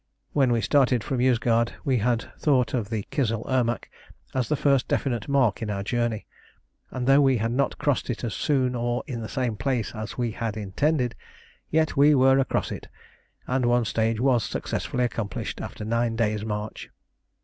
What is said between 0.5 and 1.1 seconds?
we started